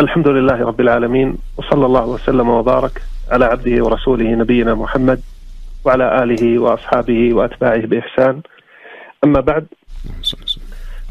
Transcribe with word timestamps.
الحمد 0.00 0.28
لله 0.28 0.64
رب 0.64 0.80
العالمين 0.80 1.38
وصلى 1.58 1.86
الله 1.86 2.06
وسلم 2.06 2.48
وبارك 2.48 3.02
على 3.32 3.44
عبده 3.44 3.84
ورسوله 3.84 4.24
نبينا 4.24 4.74
محمد 4.74 5.20
وعلى 5.84 6.22
آله 6.22 6.58
وأصحابه 6.58 7.34
وأتباعه 7.34 7.86
بإحسان. 7.86 8.40
أما 9.24 9.40
بعد 9.40 9.66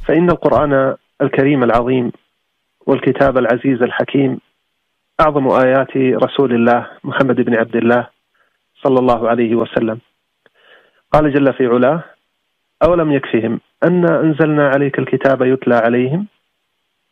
فإن 0.08 0.30
القرآن 0.30 0.96
الكريم 1.22 1.64
العظيم 1.64 2.12
والكتاب 2.88 3.38
العزيز 3.38 3.82
الحكيم 3.84 4.40
أعظم 5.22 5.48
آيات 5.48 5.98
رسول 5.98 6.54
الله 6.54 6.88
محمد 7.04 7.42
بن 7.42 7.56
عبد 7.56 7.76
الله 7.76 8.08
صلى 8.84 9.00
الله 9.00 9.30
عليه 9.30 9.56
وسلم. 9.56 10.00
قال 11.14 11.34
جل 11.34 11.54
في 11.54 11.66
علاه: 11.68 12.04
أولم 12.84 13.12
يكفهم 13.12 13.60
انا 13.84 14.22
أنزلنا 14.22 14.70
عليك 14.70 15.00
الكتاب 15.00 15.42
يتلى 15.42 15.76
عليهم 15.76 16.28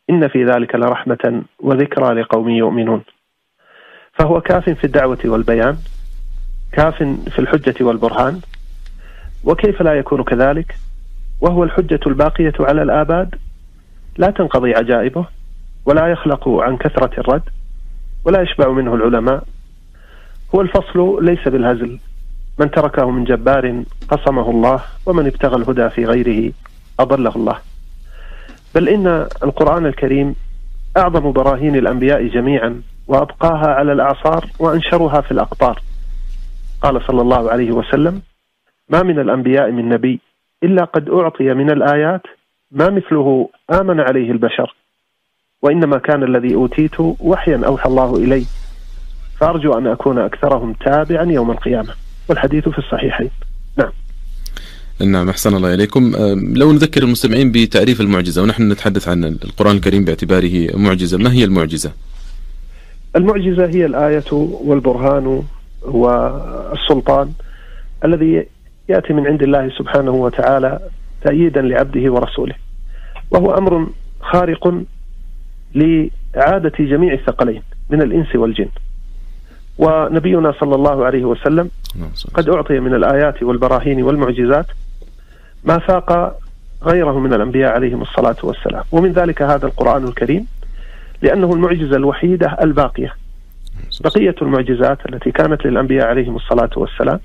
إن 0.09 0.27
في 0.27 0.45
ذلك 0.45 0.75
لرحمة 0.75 1.43
وذكرى 1.59 2.21
لقوم 2.21 2.49
يؤمنون. 2.49 3.03
فهو 4.13 4.41
كاف 4.41 4.69
في 4.69 4.83
الدعوة 4.83 5.19
والبيان 5.25 5.77
كاف 6.71 6.95
في 7.03 7.39
الحجة 7.39 7.83
والبرهان 7.83 8.41
وكيف 9.43 9.81
لا 9.81 9.93
يكون 9.93 10.23
كذلك؟ 10.23 10.75
وهو 11.41 11.63
الحجة 11.63 11.99
الباقية 12.07 12.53
على 12.59 12.81
الآباد 12.81 13.35
لا 14.17 14.27
تنقضي 14.27 14.73
عجائبه 14.73 15.25
ولا 15.85 16.07
يخلق 16.07 16.49
عن 16.49 16.77
كثرة 16.77 17.19
الرد 17.19 17.43
ولا 18.25 18.41
يشبع 18.41 18.71
منه 18.71 18.95
العلماء. 18.95 19.43
هو 20.55 20.61
الفصل 20.61 21.25
ليس 21.25 21.47
بالهزل. 21.47 21.99
من 22.59 22.71
تركه 22.71 23.11
من 23.11 23.23
جبار 23.23 23.83
قصمه 24.09 24.49
الله 24.49 24.81
ومن 25.05 25.25
ابتغى 25.27 25.55
الهدى 25.55 25.89
في 25.89 26.05
غيره 26.05 26.53
أضله 26.99 27.35
الله. 27.35 27.66
بل 28.75 28.89
إن 28.89 29.07
القرآن 29.43 29.85
الكريم 29.85 30.35
أعظم 30.97 31.31
براهين 31.31 31.75
الأنبياء 31.75 32.27
جميعا 32.27 32.81
وأبقاها 33.07 33.67
على 33.67 33.91
الأعصار 33.91 34.45
وأنشرها 34.59 35.21
في 35.21 35.31
الأقطار. 35.31 35.81
قال 36.81 37.01
صلى 37.07 37.21
الله 37.21 37.51
عليه 37.51 37.71
وسلم 37.71 38.21
ما 38.89 39.03
من 39.03 39.19
الأنبياء 39.19 39.71
من 39.71 39.89
نبي 39.89 40.19
إلا 40.63 40.83
قد 40.83 41.09
أعطي 41.09 41.53
من 41.53 41.69
الآيات 41.69 42.21
ما 42.71 42.89
مثله 42.89 43.49
آمن 43.73 43.99
عليه 43.99 44.31
البشر 44.31 44.75
وإنما 45.61 45.97
كان 45.97 46.23
الذي 46.23 46.55
أوتيت 46.55 46.99
وحيا 46.99 47.61
أوحى 47.65 47.89
الله 47.89 48.15
إلي 48.15 48.45
فأرجو 49.39 49.73
أن 49.73 49.87
أكون 49.87 50.19
أكثرهم 50.19 50.73
تابعا 50.73 51.23
يوم 51.23 51.51
القيامة. 51.51 51.93
والحديث 52.29 52.69
في 52.69 52.77
الصحيحين. 52.77 53.29
نعم. 53.77 53.91
نعم 55.05 55.29
أحسن 55.29 55.55
الله 55.55 55.73
إليكم. 55.73 56.11
لو 56.55 56.71
نذكر 56.71 57.03
المستمعين 57.03 57.51
بتعريف 57.51 58.01
المعجزة 58.01 58.41
ونحن 58.41 58.71
نتحدث 58.71 59.07
عن 59.07 59.23
القرآن 59.23 59.75
الكريم 59.75 60.05
باعتباره 60.05 60.77
معجزة 60.77 61.17
ما 61.17 61.33
هي 61.33 61.43
المعجزة؟ 61.43 61.91
المعجزة 63.15 63.65
هي 63.65 63.85
الآية 63.85 64.31
والبرهان 64.31 65.43
والسلطان 65.81 67.31
الذي 68.05 68.45
يأتي 68.89 69.13
من 69.13 69.27
عند 69.27 69.43
الله 69.43 69.69
سبحانه 69.77 70.11
وتعالى 70.11 70.79
تأييدا 71.21 71.61
لعبده 71.61 72.13
ورسوله 72.13 72.55
وهو 73.31 73.57
أمر 73.57 73.89
خارق 74.21 74.83
لعادة 75.75 76.73
جميع 76.79 77.13
الثقلين 77.13 77.61
من 77.89 78.01
الإنس 78.01 78.35
والجن. 78.35 78.69
ونبينا 79.77 80.53
صلى 80.59 80.75
الله 80.75 81.05
عليه 81.05 81.25
وسلم. 81.25 81.69
قد 82.33 82.49
أعطي 82.49 82.79
من 82.79 82.93
الآيات 82.93 83.43
والبراهين 83.43 84.03
والمعجزات 84.03 84.65
ما 85.63 85.79
فاق 85.79 86.39
غيره 86.83 87.19
من 87.19 87.33
الأنبياء 87.33 87.73
عليهم 87.73 88.01
الصلاة 88.01 88.37
والسلام، 88.43 88.83
ومن 88.91 89.11
ذلك 89.11 89.41
هذا 89.41 89.65
القرآن 89.65 90.03
الكريم 90.03 90.47
لأنه 91.21 91.53
المعجزة 91.53 91.95
الوحيدة 91.95 92.57
الباقية. 92.61 93.15
بقية 94.01 94.35
المعجزات 94.41 95.05
التي 95.05 95.31
كانت 95.31 95.65
للأنبياء 95.65 96.07
عليهم 96.07 96.35
الصلاة 96.35 96.69
والسلام 96.75 97.19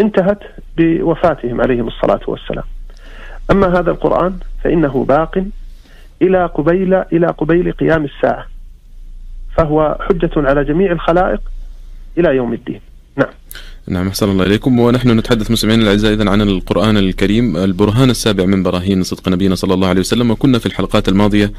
انتهت 0.00 0.38
بوفاتهم 0.76 1.60
عليهم 1.60 1.88
الصلاة 1.88 2.20
والسلام. 2.26 2.64
أما 3.50 3.78
هذا 3.78 3.90
القرآن 3.90 4.38
فإنه 4.64 5.04
باق 5.04 5.44
إلى 6.22 6.46
قبيل 6.46 6.94
إلى 6.94 7.26
قبيل 7.26 7.72
قيام 7.72 8.04
الساعة. 8.04 8.46
فهو 9.56 9.98
حجة 10.00 10.30
على 10.36 10.64
جميع 10.64 10.92
الخلائق 10.92 11.40
إلى 12.18 12.36
يوم 12.36 12.52
الدين. 12.52 12.80
نعم. 13.16 13.28
نعم 13.88 14.08
أحسن 14.08 14.30
الله 14.30 14.44
إليكم. 14.44 14.78
ونحن 14.78 15.10
نتحدث 15.10 15.50
مستمعينا 15.50 15.82
الأعزاء 15.82 16.12
إذا 16.12 16.30
عن 16.30 16.40
القرآن 16.42 16.96
الكريم 16.96 17.56
البرهان 17.56 18.10
السابع 18.10 18.44
من 18.44 18.62
براهين 18.62 19.02
صدق 19.02 19.28
نبينا 19.28 19.54
صلى 19.54 19.74
الله 19.74 19.88
عليه 19.88 20.00
وسلم. 20.00 20.30
وكنا 20.30 20.58
في 20.58 20.66
الحلقات 20.66 21.08
الماضية 21.08 21.52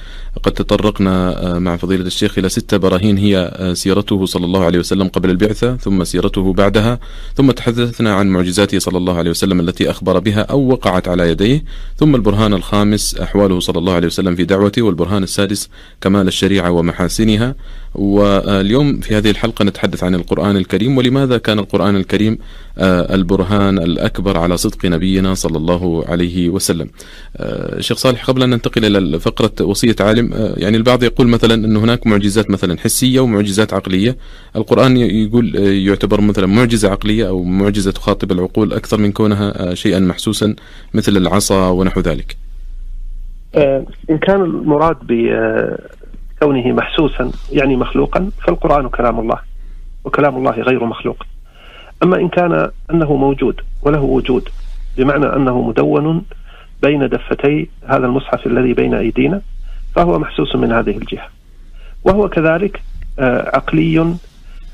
قد 0.43 0.51
تطرقنا 0.51 1.45
آه، 1.55 1.59
مع 1.59 1.77
فضيلة 1.77 2.05
الشيخ 2.05 2.37
إلى 2.37 2.49
ستة 2.49 2.77
براهين 2.77 3.17
هي 3.17 3.51
آه، 3.55 3.73
سيرته 3.73 4.25
صلى 4.25 4.45
الله 4.45 4.65
عليه 4.65 4.79
وسلم 4.79 5.07
قبل 5.07 5.29
البعثة 5.29 5.77
ثم 5.77 6.03
سيرته 6.03 6.53
بعدها 6.53 6.99
ثم 7.35 7.51
تحدثنا 7.51 8.13
عن 8.13 8.27
معجزاته 8.27 8.79
صلى 8.79 8.97
الله 8.97 9.17
عليه 9.17 9.29
وسلم 9.29 9.59
التي 9.59 9.89
أخبر 9.89 10.19
بها 10.19 10.41
أو 10.41 10.67
وقعت 10.67 11.07
على 11.07 11.29
يديه 11.29 11.63
ثم 11.97 12.15
البرهان 12.15 12.53
الخامس 12.53 13.15
أحواله 13.15 13.59
صلى 13.59 13.79
الله 13.79 13.93
عليه 13.93 14.07
وسلم 14.07 14.35
في 14.35 14.43
دعوته 14.43 14.81
والبرهان 14.81 15.23
السادس 15.23 15.69
كمال 16.01 16.27
الشريعة 16.27 16.71
ومحاسنها. 16.71 17.55
واليوم 17.95 18.99
في 18.99 19.15
هذه 19.17 19.29
الحلقة 19.29 19.65
نتحدث 19.65 20.03
عن 20.03 20.15
القرآن 20.15 20.57
الكريم 20.57 20.97
ولماذا 20.97 21.37
كان 21.37 21.59
القرآن 21.59 21.84
الكريم 21.89 22.37
آه، 22.77 23.15
البرهان 23.15 23.77
الأكبر 23.77 24.37
على 24.37 24.57
صدق 24.57 24.85
نبينا 24.85 25.33
صلى 25.33 25.57
الله 25.57 26.05
عليه 26.07 26.49
وسلم. 26.49 26.89
آه، 27.37 27.81
شيخ 27.81 27.97
صالح 27.97 28.25
قبل 28.25 28.43
أن 28.43 28.49
ننتقل 28.49 28.97
إلى 28.97 29.19
فقرة 29.19 29.65
وصية 29.65 29.95
عالم 29.99 30.33
آه، 30.33 30.53
يعني 30.57 30.77
البعض 30.77 31.03
يقول 31.03 31.27
مثلا 31.27 31.53
أن 31.53 31.77
هناك 31.77 32.07
معجزات 32.07 32.51
مثلا 32.51 32.79
حسية 32.79 33.19
ومعجزات 33.19 33.73
عقلية. 33.73 34.17
القرآن 34.55 34.97
يقول 34.97 35.55
يعتبر 35.55 36.21
مثلا 36.21 36.47
معجزة 36.47 36.89
عقلية 36.89 37.27
أو 37.27 37.43
معجزة 37.43 37.91
تخاطب 37.91 38.31
العقول 38.31 38.73
أكثر 38.73 38.97
من 38.97 39.11
كونها 39.11 39.73
شيئا 39.73 39.99
محسوسا 39.99 40.55
مثل 40.93 41.17
العصا 41.17 41.69
ونحو 41.69 41.99
ذلك. 41.99 42.37
إن 44.09 44.17
كان 44.21 44.41
المراد 44.41 44.97
كونه 46.39 46.67
محسوسا 46.67 47.31
يعني 47.51 47.75
مخلوقا 47.75 48.29
فالقرآن 48.47 48.89
كلام 48.89 49.19
الله 49.19 49.39
وكلام 50.05 50.37
الله 50.37 50.51
غير 50.51 50.85
مخلوق. 50.85 51.17
أما 52.05 52.17
إن 52.17 52.29
كان 52.29 52.69
أنه 52.91 53.15
موجود 53.15 53.61
وله 53.81 54.01
وجود 54.01 54.49
بمعنى 54.97 55.25
أنه 55.25 55.61
مدون 55.61 56.25
بين 56.81 57.09
دفتي 57.09 57.69
هذا 57.87 58.05
المصحف 58.05 58.47
الذي 58.47 58.73
بين 58.73 58.93
أيدينا 58.93 59.41
فهو 59.95 60.19
محسوس 60.19 60.55
من 60.55 60.71
هذه 60.71 60.97
الجهة. 60.97 61.27
وهو 62.03 62.29
كذلك 62.29 62.81
آه، 63.19 63.51
عقلي 63.55 64.15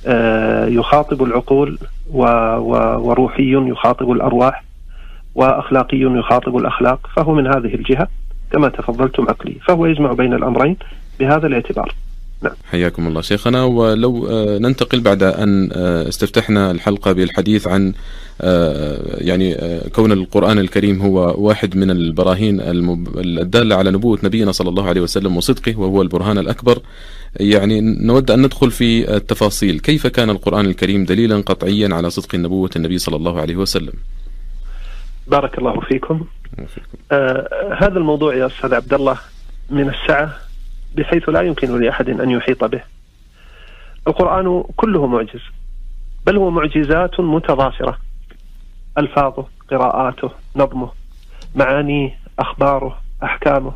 آه، 0.07 0.65
يخاطب 0.65 1.23
العقول 1.23 1.77
وروحي 2.09 3.53
يخاطب 3.53 4.11
الأرواح 4.11 4.63
وأخلاقي 5.35 5.97
يخاطب 5.97 6.57
الأخلاق 6.57 7.09
فهو 7.15 7.33
من 7.33 7.47
هذه 7.47 7.75
الجهة 7.75 8.07
كما 8.51 8.69
تفضلتم 8.69 9.23
عقلي. 9.29 9.53
فهو 9.67 9.85
يجمع 9.85 10.13
بين 10.13 10.33
الأمرين 10.33 10.77
بهذا 11.19 11.47
الاعتبار. 11.47 11.95
نعم. 12.41 12.53
حياكم 12.71 13.07
الله. 13.07 13.21
شيخنا 13.21 13.63
ولو 13.63 14.27
آه، 14.29 14.57
ننتقل 14.57 14.99
بعد 15.01 15.23
أن 15.23 15.69
آه، 15.73 16.07
استفتحنا 16.07 16.71
الحلقة 16.71 17.11
بالحديث 17.11 17.67
عن 17.67 17.93
آه، 18.41 19.17
يعني 19.17 19.57
كون 19.95 20.11
القرآن 20.11 20.59
الكريم 20.59 21.01
هو 21.01 21.35
واحد 21.47 21.77
من 21.77 21.91
البراهين 21.91 22.61
الدالة 23.17 23.75
على 23.75 23.91
نبوة 23.91 24.19
نبينا 24.23 24.51
صلى 24.51 24.69
الله 24.69 24.87
عليه 24.87 25.01
وسلم 25.01 25.37
وصدقه 25.37 25.79
وهو 25.79 26.01
البرهان 26.01 26.37
الأكبر. 26.37 26.79
يعني 27.39 27.81
نود 27.81 28.31
أن 28.31 28.41
ندخل 28.41 28.71
في 28.71 29.15
التفاصيل. 29.15 29.79
كيف 29.79 30.07
كان 30.07 30.29
القرآن 30.29 30.65
الكريم 30.65 31.05
دليلا 31.05 31.41
قطعيا 31.41 31.89
على 31.95 32.09
صدق 32.09 32.35
نبوة 32.35 32.69
النبي 32.75 32.97
صلى 32.97 33.15
الله 33.15 33.41
عليه 33.41 33.55
وسلم؟ 33.55 33.93
بارك 35.27 35.57
الله 35.57 35.79
فيكم. 35.79 36.25
آه 37.11 37.75
هذا 37.81 37.97
الموضوع 37.97 38.35
يا 38.35 38.45
أستاذ 38.45 38.73
عبد 38.73 38.93
الله 38.93 39.17
من 39.69 39.89
السعه 39.89 40.50
بحيث 40.95 41.29
لا 41.29 41.41
يمكن 41.41 41.81
لأحد 41.81 42.09
أن 42.09 42.29
يحيط 42.29 42.63
به. 42.63 42.81
القرآن 44.07 44.63
كله 44.75 45.07
معجز 45.07 45.41
بل 46.25 46.37
هو 46.37 46.49
معجزات 46.49 47.19
متضافرة. 47.19 47.97
ألفاظه 48.97 49.45
قراءاته 49.71 50.31
نظمه 50.55 50.89
معانيه 51.55 52.15
أخباره 52.39 52.97
أحكامه. 53.23 53.71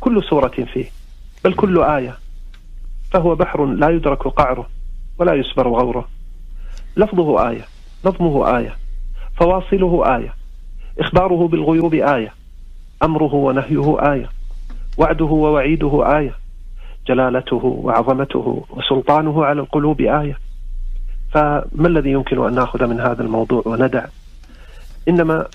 كل 0.00 0.24
سورة 0.24 0.48
فيه 0.72 0.86
بل 1.44 1.54
كل 1.54 1.82
آية. 1.82 2.16
فهو 3.12 3.34
بحر 3.34 3.64
لا 3.64 3.88
يدرك 3.90 4.28
قعره 4.28 4.68
ولا 5.18 5.34
يسبر 5.34 5.68
غوره. 5.68 6.08
لفظه 6.96 7.48
آية 7.50 7.64
نظمه 8.04 8.58
آية 8.58 8.76
فواصله 9.36 10.16
آية 10.16 10.34
إخباره 10.98 11.48
بالغيوب 11.48 11.94
آية 11.94 12.32
أمره 13.02 13.34
ونهيه 13.34 14.12
آية. 14.12 14.33
وعده 14.98 15.24
ووعيده 15.24 16.18
آية. 16.18 16.34
جلالته 17.06 17.64
وعظمته 17.64 18.64
وسلطانه 18.70 19.44
على 19.44 19.60
القلوب 19.60 20.00
آية. 20.00 20.38
فما 21.32 21.86
الذي 21.86 22.10
يمكن 22.10 22.46
أن 22.46 22.54
نأخذ 22.54 22.86
من 22.86 23.00
هذا 23.00 23.22
الموضوع 23.22 23.62
وندع؟ 23.66 24.04
إنما 25.08 25.46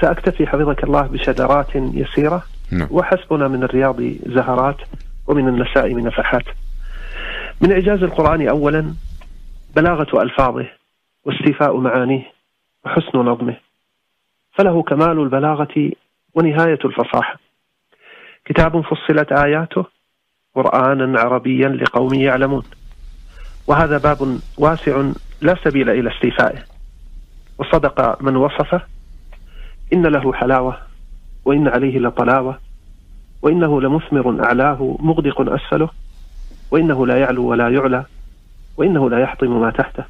سأكتفي 0.00 0.46
حفظك 0.46 0.84
الله 0.84 1.02
بشذرات 1.02 1.76
يسيرة. 1.76 2.42
نعم. 2.72 2.88
وحسبنا 2.90 3.48
من 3.48 3.62
الرياض 3.62 4.00
زهرات 4.26 4.76
ومن 5.26 5.48
النساء 5.48 5.94
من 5.94 6.04
نفحات 6.04 6.44
من 7.60 7.72
إعجاز 7.72 8.02
القرآن 8.02 8.48
أولا 8.48 8.94
بلاغة 9.76 10.22
ألفاظه 10.22 10.66
واستيفاء 11.24 11.76
معانيه 11.76 12.32
وحسن 12.84 13.18
نظمه. 13.18 13.56
فله 14.52 14.82
كمال 14.82 15.18
البلاغة 15.22 15.90
ونهاية 16.34 16.78
الفصاحة. 16.84 17.47
كتاب 18.48 18.80
فصلت 18.80 19.32
آياته 19.32 19.84
قرآنا 20.54 21.20
عربيا 21.20 21.68
لقوم 21.68 22.14
يعلمون. 22.14 22.62
وهذا 23.66 23.98
باب 23.98 24.38
واسع 24.58 25.02
لا 25.40 25.54
سبيل 25.64 25.90
إلى 25.90 26.10
استيفائه. 26.10 26.58
وصدق 27.58 28.22
من 28.22 28.36
وصفه 28.36 28.82
إن 29.92 30.06
له 30.06 30.32
حلاوة 30.32 30.78
وإن 31.44 31.68
عليه 31.68 31.98
لطلاوة 31.98 32.58
وإنه 33.42 33.80
لمثمر 33.80 34.44
أعلاه 34.44 34.96
مغدق 35.00 35.40
أسفله 35.40 35.90
وإنه 36.70 37.06
لا 37.06 37.16
يعلو 37.16 37.46
ولا 37.46 37.68
يعلى 37.68 38.04
وإنه 38.76 39.10
لا 39.10 39.18
يحطم 39.20 39.60
ما 39.60 39.70
تحته. 39.70 40.04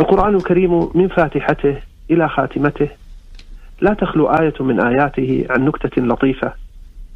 القرآن 0.00 0.34
الكريم 0.34 0.90
من 0.94 1.08
فاتحته 1.08 1.82
إلى 2.10 2.28
خاتمته. 2.28 2.88
لا 3.80 3.94
تخلو 3.94 4.26
آية 4.26 4.54
من 4.60 4.80
آياته 4.80 5.46
عن 5.50 5.64
نكتة 5.64 6.02
لطيفة. 6.02 6.52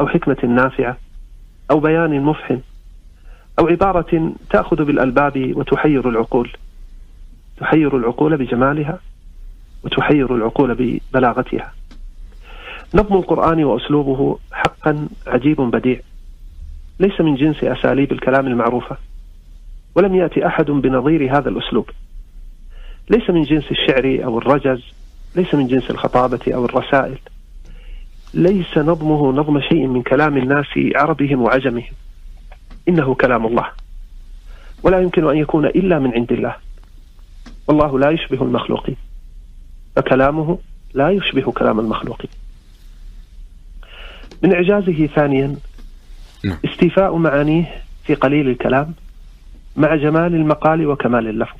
أو 0.01 0.07
حكمة 0.07 0.37
نافعة 0.45 0.97
أو 1.71 1.81
بيان 1.81 2.21
مفحم 2.21 2.59
أو 3.59 3.67
عبارة 3.67 4.33
تأخذ 4.51 4.85
بالألباب 4.85 5.53
وتحير 5.57 6.09
العقول. 6.09 6.51
تحير 7.57 7.97
العقول 7.97 8.37
بجمالها 8.37 8.99
وتحير 9.85 10.37
العقول 10.37 10.75
ببلاغتها. 10.75 11.73
نظم 12.95 13.17
القرآن 13.17 13.65
وأسلوبه 13.65 14.39
حقا 14.53 15.09
عجيب 15.27 15.61
بديع. 15.61 16.01
ليس 17.01 17.21
من 17.21 17.35
جنس 17.35 17.65
أساليب 17.65 18.13
الكلام 18.13 18.47
المعروفة 18.47 18.97
ولم 19.95 20.15
يأتي 20.15 20.47
أحد 20.47 20.65
بنظير 20.65 21.39
هذا 21.39 21.49
الأسلوب. 21.49 21.91
ليس 23.11 23.31
من 23.31 23.43
جنس 23.43 23.65
الشعر 23.71 24.25
أو 24.25 24.39
الرجز 24.39 24.83
ليس 25.37 25.55
من 25.55 25.67
جنس 25.67 25.91
الخطابة 25.91 26.55
أو 26.55 26.65
الرسائل. 26.65 27.19
ليس 28.35 28.79
نظمه 28.79 29.33
نظم 29.33 29.61
شيء 29.61 29.87
من 29.87 30.03
كلام 30.03 30.37
الناس 30.37 30.67
عربهم 30.95 31.43
وعجمهم. 31.43 31.93
إنه 32.89 33.15
كلام 33.15 33.47
الله. 33.47 33.67
ولا 34.83 35.01
يمكن 35.01 35.29
أن 35.29 35.37
يكون 35.37 35.67
إلا 35.67 35.99
من 35.99 36.15
عند 36.15 36.33
الله. 36.33 36.57
والله 37.69 37.99
لا 37.99 38.11
يشبه 38.11 38.43
المخلوقين. 38.43 38.97
فكلامه 39.97 40.59
لا 40.95 41.11
يشبه 41.11 41.53
كلام 41.53 41.81
المخلوقين. 41.81 42.31
من 44.43 44.55
إعجازه 44.55 45.07
ثانيا 45.07 45.57
نعم. 46.45 46.59
استيفاء 46.65 47.17
معانيه 47.17 47.83
في 48.05 48.15
قليل 48.15 48.49
الكلام 48.49 48.95
مع 49.77 49.97
جمال 49.97 50.35
المقال 50.35 50.87
وكمال 50.87 51.29
اللفظ. 51.29 51.57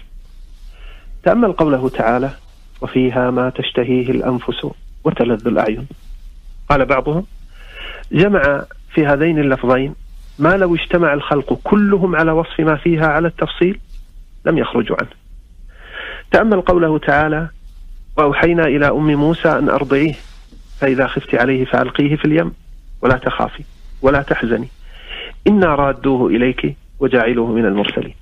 تأمل 1.23 1.53
قوله 1.53 1.89
تعالى 1.89 2.31
وفيها 2.81 3.31
ما 3.31 3.51
تشتهيه 3.51 4.11
الأنفس 4.11 4.67
وتلذ 5.05 5.47
الأعين. 5.47 5.87
قال 6.69 6.85
بعضهم 6.85 7.27
جمع 8.13 8.65
في 8.95 9.07
هذين 9.07 9.39
اللفظين 9.39 9.95
ما 10.39 10.57
لو 10.57 10.75
اجتمع 10.75 11.15
الخلق 11.15 11.61
كلهم 11.65 12.17
على 12.17 12.33
وصف 12.33 12.61
ما 12.61 12.77
فيها 12.77 13.07
على 13.07 13.29
التفصيل 13.29 13.79
لم 14.45 14.59
يخرجوا 14.59 14.97
عنه. 15.01 15.11
تأمل 16.31 16.61
قوله 16.61 16.99
تعالى 16.99 17.49
وأوحينا 18.17 18.65
إلى 18.65 18.89
أم 18.89 19.15
موسى 19.15 19.49
أن 19.49 19.69
أرضعيه 19.69 20.15
فإذا 20.81 21.07
خفت 21.07 21.35
عليه 21.35 21.65
فألقيه 21.65 22.17
في 22.17 22.25
اليم 22.25 22.53
ولا 23.03 23.19
تخافي 23.19 23.65
ولا 24.03 24.23
تحزني. 24.23 24.69
إنا 25.47 25.75
رادوه 25.75 26.27
إليك 26.29 26.77
وجاعلوه 27.01 27.53
من 27.53 27.67
المرسلين. 27.67 28.15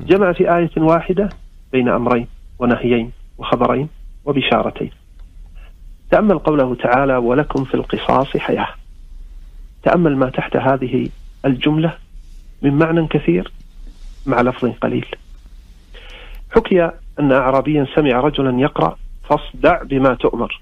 جمع 0.00 0.32
في 0.32 0.56
آية 0.56 0.70
واحدة 0.76 1.28
بين 1.72 1.88
أمرين 1.88 2.26
ونهيين 2.58 3.12
وخبرين 3.38 3.88
وبشارتين. 4.24 4.90
تأمل 6.14 6.38
قوله 6.38 6.74
تعالى 6.74 7.16
ولكم 7.16 7.64
في 7.64 7.74
القصاص 7.74 8.36
حياة. 8.36 8.68
تأمل 9.82 10.16
ما 10.16 10.30
تحت 10.30 10.56
هذه 10.56 11.08
الجملة 11.44 11.94
من 12.62 12.78
معنى 12.78 13.06
كثير 13.06 13.52
مع 14.26 14.40
لفظ 14.40 14.68
قليل. 14.68 15.06
حكي 16.50 16.90
أن 17.20 17.32
أعرابيا 17.32 17.86
سمع 17.94 18.20
رجلا 18.20 18.60
يقرأ 18.60 18.96
فاصدع 19.28 19.82
بما 19.82 20.14
تؤمر. 20.14 20.60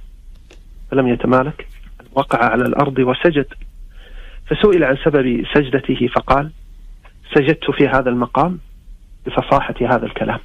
فلم 0.91 1.09
يتمالك. 1.09 1.69
وقع 2.13 2.45
على 2.45 2.65
الأرض 2.65 2.99
وسجد. 2.99 3.47
فسئل 4.47 4.85
عن 4.85 4.97
سبب 5.05 5.45
سجدته 5.55 6.07
فقال 6.15 6.51
سجدت 7.35 7.71
في 7.71 7.89
هذا 7.89 8.11
المقام 8.11 8.59
بفصاحة 9.27 9.75
هذا 9.81 10.07
الكلام. 10.07 10.39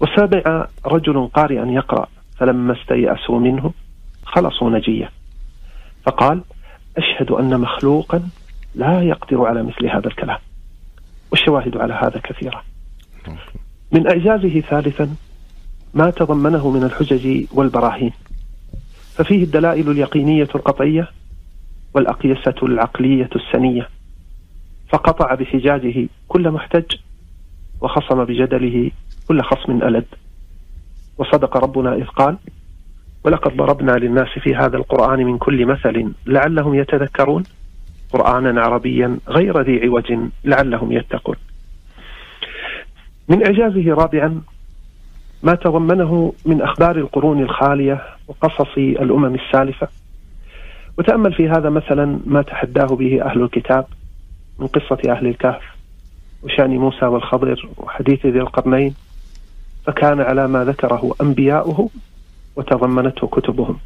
وسمع 0.00 0.66
رجل 0.86 1.28
قارئا 1.34 1.66
يقرأ 1.66 2.06
فلما 2.38 2.72
استيأسوا 2.72 3.40
منه 3.40 3.72
خلصوا 4.24 4.70
نجية. 4.70 5.10
فقال 6.06 6.42
أشهد 6.96 7.30
أن 7.30 7.60
مخلوقا 7.60 8.28
لا 8.74 9.02
يقدر 9.02 9.44
على 9.44 9.62
مثل 9.62 9.86
هذا 9.86 10.06
الكلام. 10.06 10.38
والشواهد 11.30 11.76
على 11.76 11.94
هذا 11.94 12.20
كثيرة 12.24 12.62
من 13.92 14.06
إعجازه 14.06 14.60
ثالثا 14.60 15.14
ما 15.94 16.10
تضمنه 16.10 16.70
من 16.70 16.84
الحجج 16.84 17.44
والبراهين. 17.52 18.12
ففيه 19.14 19.44
الدلائل 19.44 19.90
اليقينية 19.90 20.48
القطعية 20.54 21.10
والأقيسة 21.94 22.54
العقلية 22.62 23.30
السنية. 23.36 23.88
فقطع 24.88 25.34
بحجاجه 25.34 26.08
كل 26.28 26.50
محتج 26.50 26.84
وخصم 27.80 28.24
بجدله 28.24 28.90
كل 29.28 29.42
خصم 29.42 29.82
ألد. 29.82 30.04
وصدق 31.18 31.56
ربنا 31.56 31.94
إذ 31.94 32.04
قال 32.04 32.36
ولقد 33.24 33.56
ضربنا 33.56 33.92
للناس 33.92 34.28
في 34.42 34.54
هذا 34.54 34.76
القرآن 34.76 35.26
من 35.26 35.38
كل 35.38 35.66
مثل 35.66 36.12
لعلهم 36.26 36.74
يتذكرون 36.74 37.42
قرآنا 38.12 38.60
عربيا 38.60 39.18
غير 39.28 39.60
ذي 39.60 39.80
عوج 39.86 40.12
لعلهم 40.44 40.92
يتقون. 40.92 41.36
من 43.28 43.46
إعجازه 43.46 43.94
رابعا 43.94 44.40
ما 45.42 45.54
تضمنه 45.54 46.32
من 46.46 46.62
أخبار 46.62 46.96
القرون 46.96 47.42
الخالية 47.42 48.02
وقصص 48.28 48.78
الأمم 48.78 49.34
السالفة. 49.34 49.88
وتأمل 50.98 51.32
في 51.32 51.48
هذا 51.48 51.70
مثلا 51.70 52.20
ما 52.26 52.42
تحداه 52.42 52.86
به 52.86 53.22
أهل 53.22 53.42
الكتاب 53.42 53.86
من 54.58 54.66
قصة 54.66 54.98
أهل 55.08 55.26
الكهف 55.26 55.62
وشأن 56.42 56.70
موسى 56.70 57.06
والخضر 57.06 57.68
وحديث 57.76 58.26
ذي 58.26 58.38
القرنين 58.38 58.94
فكان 59.86 60.20
على 60.20 60.48
ما 60.48 60.64
ذكره 60.64 61.14
أنبياؤه 61.20 61.90
وتضمنته 62.56 63.26
كتبهم. 63.26 63.78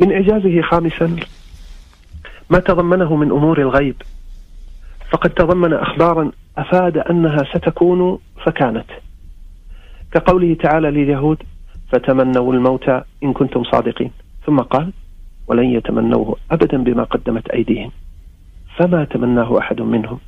من 0.00 0.12
إعجازه 0.12 0.62
خامسا 0.62 1.16
ما 2.50 2.58
تضمنه 2.58 3.16
من 3.16 3.30
أمور 3.30 3.60
الغيب 3.60 4.02
فقد 5.10 5.30
تضمن 5.30 5.72
أخبارا 5.72 6.32
أفاد 6.58 6.98
أنها 6.98 7.44
ستكون 7.44 8.18
فكانت. 8.46 8.86
كقوله 10.12 10.54
تعالى 10.54 10.90
لليهود 10.90 11.42
فتمنوا 11.92 12.52
الموت 12.52 12.88
إن 13.22 13.32
كنتم 13.32 13.64
صادقين. 13.64 14.10
ثم 14.46 14.58
قال 14.58 14.92
ولن 15.46 15.64
يتمنوه 15.64 16.36
أبدا 16.50 16.84
بما 16.84 17.04
قدمت 17.04 17.48
أيديهم. 17.48 17.90
فما 18.76 19.04
تمناه 19.04 19.58
أحد 19.58 19.80
منهم. 19.80 20.18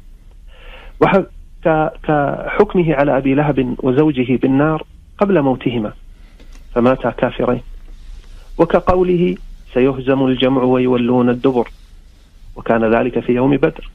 كحكمه 2.03 2.95
على 2.95 3.17
أبي 3.17 3.35
لهب 3.35 3.77
وزوجه 3.79 4.37
بالنار 4.37 4.83
قبل 5.19 5.43
موتهما 5.43 5.93
فماتا 6.75 7.11
كافرين. 7.11 7.61
وكقوله 8.59 9.37
سيهزم 9.75 10.27
الجمع 10.27 10.63
ويولون 10.63 11.31
الدبر 11.31 11.69
وكان 12.57 12.95
ذلك 12.95 13.21
في 13.21 13.33
يوم 13.33 13.57
بدر. 13.57 13.91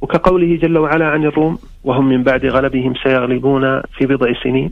وكقوله 0.00 0.56
جل 0.56 0.78
وعلا 0.78 1.08
عن 1.08 1.24
الروم 1.24 1.58
وهم 1.84 2.08
من 2.08 2.22
بعد 2.22 2.46
غلبهم 2.46 2.94
سيغلبون 3.02 3.80
في 3.80 4.06
بضع 4.06 4.32
سنين 4.42 4.70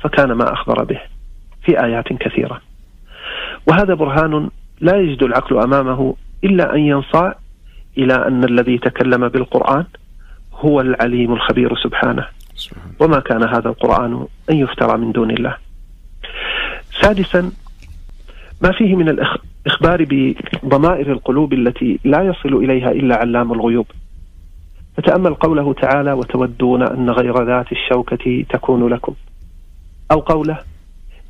فكان 0.00 0.32
ما 0.32 0.52
أخبر 0.52 0.84
به 0.84 1.00
في 1.64 1.84
آيات 1.84 2.12
كثيرة. 2.12 2.60
وهذا 3.66 3.94
برهان 3.94 4.50
لا 4.80 4.96
يجد 4.96 5.22
العقل 5.22 5.58
أمامه 5.58 6.14
إلا 6.44 6.74
أن 6.74 6.80
ينصاع 6.80 7.34
إلى 7.98 8.14
أن 8.14 8.44
الذي 8.44 8.78
تكلم 8.78 9.28
بالقرآن 9.28 9.84
هو 10.64 10.80
العليم 10.80 11.32
الخبير 11.32 11.76
سبحانه. 11.76 12.26
وما 13.00 13.20
كان 13.20 13.42
هذا 13.42 13.68
القرآن 13.68 14.26
أن 14.50 14.56
يفترى 14.56 14.98
من 14.98 15.12
دون 15.12 15.30
الله. 15.30 15.56
سادسا 17.02 17.50
ما 18.62 18.72
فيه 18.72 18.96
من 18.96 19.08
الإخبار 19.08 20.06
بضمائر 20.10 21.12
القلوب 21.12 21.52
التي 21.52 21.98
لا 22.04 22.22
يصل 22.22 22.54
إليها 22.54 22.90
إلا 22.90 23.16
علام 23.16 23.52
الغيوب. 23.52 23.86
فتأمل 24.96 25.34
قوله 25.34 25.72
تعالى 25.72 26.12
وتودون 26.12 26.82
أن 26.82 27.10
غير 27.10 27.44
ذات 27.44 27.72
الشوكة 27.72 28.44
تكون 28.48 28.88
لكم. 28.88 29.14
أو 30.12 30.20
قوله 30.20 30.58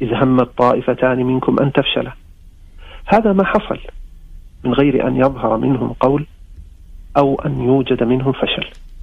إذ 0.03 0.15
همت 0.15 0.49
طائفتان 0.59 1.19
منكم 1.19 1.59
أن 1.59 1.73
تفشلا 1.73 2.13
هذا 3.07 3.33
ما 3.33 3.45
حصل 3.45 3.79
من 4.65 4.75
غير 4.75 5.07
أن 5.09 5.17
يظهر 5.17 5.57
منهم 5.57 5.93
قول 5.93 6.27
أو 7.17 7.43
أن 7.47 7.61
يوجد 7.61 8.03
منهم 8.03 8.33
فشل. 8.33 8.82